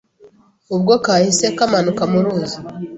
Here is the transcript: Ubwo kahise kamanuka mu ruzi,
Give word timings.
Ubwo 0.75 0.93
kahise 1.05 1.45
kamanuka 1.57 2.03
mu 2.11 2.19
ruzi, 2.23 2.57